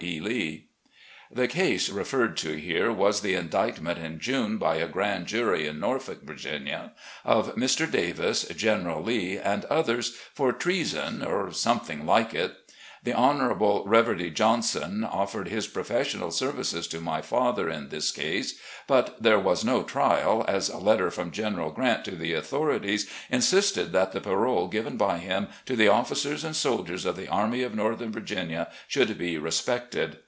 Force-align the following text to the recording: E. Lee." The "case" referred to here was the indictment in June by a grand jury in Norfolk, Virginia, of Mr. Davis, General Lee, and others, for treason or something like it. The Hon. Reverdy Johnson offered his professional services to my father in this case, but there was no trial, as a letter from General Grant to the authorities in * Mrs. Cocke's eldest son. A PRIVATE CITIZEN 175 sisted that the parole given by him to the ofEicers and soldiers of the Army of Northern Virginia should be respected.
E. 0.03 0.19
Lee." 0.19 0.65
The 1.31 1.47
"case" 1.47 1.87
referred 1.87 2.35
to 2.37 2.53
here 2.59 2.91
was 2.91 3.21
the 3.21 3.35
indictment 3.35 3.99
in 3.99 4.17
June 4.17 4.57
by 4.57 4.77
a 4.77 4.87
grand 4.87 5.27
jury 5.27 5.67
in 5.67 5.79
Norfolk, 5.79 6.23
Virginia, 6.23 6.93
of 7.23 7.53
Mr. 7.55 7.89
Davis, 7.89 8.43
General 8.45 9.03
Lee, 9.03 9.37
and 9.37 9.63
others, 9.65 10.17
for 10.33 10.53
treason 10.53 11.21
or 11.23 11.51
something 11.53 12.07
like 12.07 12.33
it. 12.33 12.55
The 13.03 13.13
Hon. 13.13 13.39
Reverdy 13.87 14.29
Johnson 14.31 15.03
offered 15.03 15.47
his 15.47 15.65
professional 15.65 16.29
services 16.29 16.87
to 16.89 17.01
my 17.01 17.19
father 17.23 17.67
in 17.67 17.89
this 17.89 18.11
case, 18.11 18.59
but 18.85 19.19
there 19.23 19.39
was 19.39 19.65
no 19.65 19.81
trial, 19.81 20.45
as 20.47 20.69
a 20.69 20.77
letter 20.77 21.09
from 21.09 21.31
General 21.31 21.71
Grant 21.71 22.05
to 22.05 22.11
the 22.11 22.33
authorities 22.35 23.09
in 23.31 23.39
* 23.39 23.39
Mrs. 23.39 23.41
Cocke's 23.41 23.41
eldest 23.41 23.41
son. 23.41 23.41
A 23.41 23.41
PRIVATE 23.41 23.41
CITIZEN 23.41 23.81
175 23.81 23.81
sisted 23.81 23.91
that 23.93 24.11
the 24.11 24.21
parole 24.21 24.67
given 24.67 24.97
by 24.97 25.17
him 25.17 25.47
to 25.65 25.75
the 25.75 25.87
ofEicers 25.87 26.43
and 26.43 26.55
soldiers 26.55 27.05
of 27.07 27.15
the 27.17 27.27
Army 27.27 27.63
of 27.63 27.73
Northern 27.73 28.11
Virginia 28.11 28.67
should 28.87 29.17
be 29.17 29.39
respected. 29.39 30.19